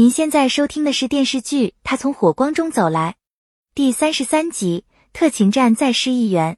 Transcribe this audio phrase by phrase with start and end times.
[0.00, 3.16] 您现在收听的是电视剧《他从火光中走来》
[3.74, 6.54] 第三十三集《特勤站再失一员》。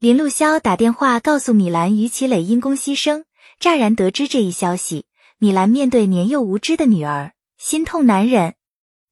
[0.00, 3.24] 林路潇打电话告诉米兰，于其磊因公牺牲。
[3.58, 5.06] 乍然得知这一消息，
[5.38, 8.52] 米兰面对年幼无知的女儿，心痛难忍。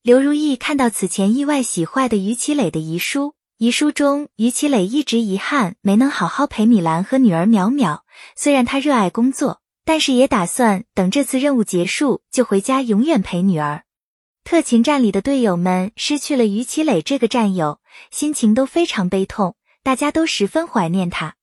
[0.02, 8.00] 刘如意看到此前意外洗坏的于其磊的遗书，遗书中于其磊一直遗憾没能好好陪米兰和女儿淼淼。
[8.36, 9.61] 虽然他热爱工作。
[9.85, 13.85] 但是也打算等这次任务结束就回家，永远陪女儿。
[14.45, 21.37] 特勤站里的队友们失去了于其磊这个战友，心情都非常悲痛，大家都十分怀念他。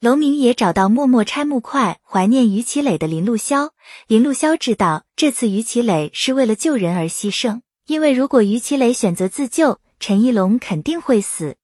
[0.00, 3.70] 楼明也找到默默拆木块、怀念于其磊的林路潇。
[4.06, 11.56] 林路潇知道这次于其磊是为了救人而牺牲，因为如果于其磊选择自救，陈一龙肯定会死。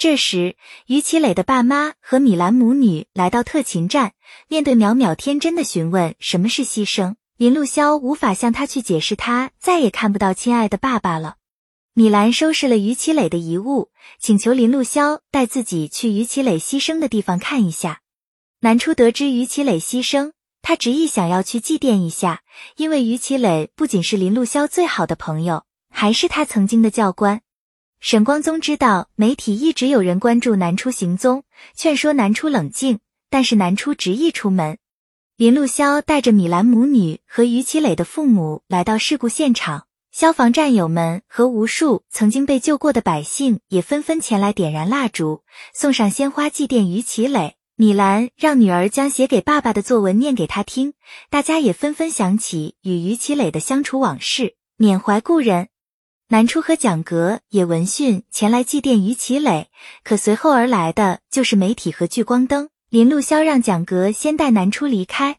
[0.00, 4.14] 这时，于其磊的爸妈和米兰母女来到特勤站，
[4.48, 11.36] 面对淼淼天真的询问什么是牺牲，林路潇无法向他去解释，他再也看不到亲爱的爸爸了。
[11.92, 18.00] 米兰收拾了于其磊的遗物，请求林路潇带自己去于其磊牺牲的地方看一下。
[18.60, 20.32] 南初得知于其磊牺牲，
[20.62, 22.40] 他执意想要去祭奠一下，
[22.78, 27.42] 因为于其磊不仅是林路潇最好的朋友，还是他曾经的教官。
[28.00, 32.98] 沈光宗知道媒体一直有人关注南初行踪，劝说南初冷静，
[33.28, 34.78] 但是南初执意出门。
[35.36, 45.42] 林路潇带着米兰母女和于其磊的父母来到事故现场，消防战友们和无数曾经被救过的百姓也纷纷前来点燃蜡烛，
[45.74, 47.56] 送上鲜花祭奠于其磊。
[47.76, 50.94] 米兰让女儿将写给爸爸的作文念给他听，
[51.28, 55.68] 大家也纷纷想起与于其磊的相处往事，缅怀故人。
[56.32, 59.68] 南初和蒋格也闻讯前来祭奠于其磊，
[60.04, 62.68] 可随后而来的就是媒体和聚光灯。
[62.88, 65.38] 林路潇让蒋格先带南初离开。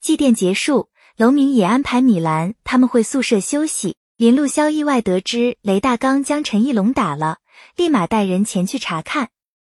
[0.00, 3.94] 祭奠结束，楼明也安排米兰他们回宿舍休息。
[4.16, 7.38] 林路潇意外得知雷大刚将陈义龙打了，
[7.76, 9.28] 立马带人前去查看。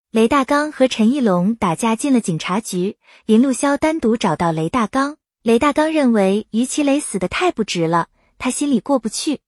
[0.10, 5.18] 雷大刚和陈义龙打架进了警察局，林路潇单独找到雷大刚。
[5.44, 9.42] 雷大刚认为于其磊死的太不值了，他心里过不去。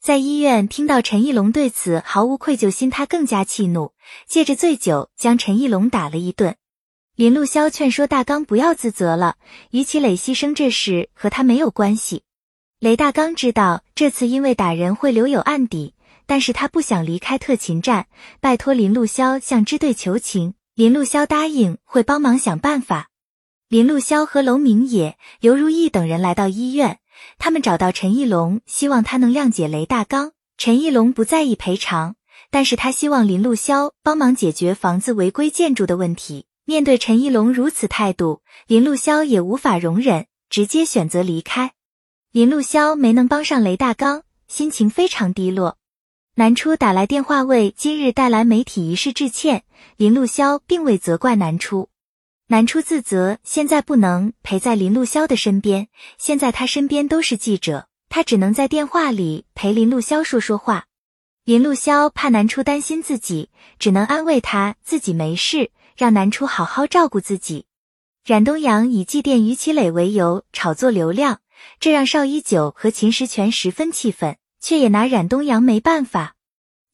[0.00, 3.92] 在医院听到陈义龙对此毫无愧疚心，他更加气怒，
[4.26, 6.56] 借着醉酒将陈义龙打了一顿。
[7.16, 9.36] 林路潇劝说大刚不要自责了，
[9.72, 12.22] 于其磊牺牲这事和他没有关系。
[12.78, 15.94] 雷大刚知道这次因为打人会留有案底，
[16.26, 18.06] 但是他不想离开特勤站，
[18.40, 20.54] 拜托林路潇向支队求情。
[20.76, 23.08] 林路潇答应会帮忙想办法。
[23.68, 27.00] 林路潇和娄明野、刘如意等人来到医院。
[27.38, 30.32] 他们找到陈义龙，希望他能谅解雷大刚。
[30.56, 32.16] 陈义龙不在意赔偿，
[32.50, 36.46] 但是他希望林路潇帮忙解决房子违规建筑的问题。
[36.64, 41.72] 面对陈义龙如此态度，林路潇也无法容忍，直接选择离开。
[42.32, 45.78] 林路潇没能帮上雷大刚，心情非常低落。
[46.34, 49.64] 南初打来电话为今日带来媒体一事致歉，
[49.96, 51.88] 林路潇并未责怪南初。
[52.50, 55.88] 南初自责，现在不能陪在林路潇的身边。
[56.16, 60.86] 现在他身边都是记者，他只能在电话里陪林路潇说说话。
[61.44, 67.66] 林路潇怕南初担心自己，只能安慰他自己没事，让南初好好照顾自己。
[68.24, 71.40] 冉东阳以祭奠于其磊为由炒作流量，
[71.78, 76.36] 这让邵一九和秦时全十分气愤，却也拿冉东阳没办法。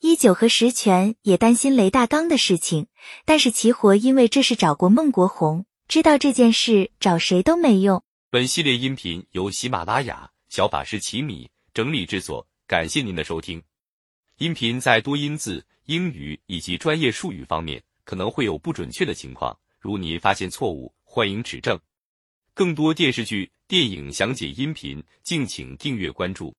[0.07, 2.89] 一九和石泉也担心雷大刚的事情，
[3.25, 8.05] 但是齐活因为这事找过孟国红，知道这件事找谁都没用。
[8.29, 13.63] 本系列音频由喜马拉雅小法师奇米整理制作，感谢您的收听。
[14.37, 21.81] 音频在多音字、英语以及专业术语方面可能会有不准确的情况，如您发现错误，欢迎指正。
[22.53, 26.55] 更多电视剧、电影详解音频，敬请订阅关注。